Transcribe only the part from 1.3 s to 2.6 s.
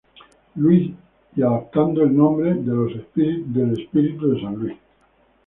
y adoptando el nombre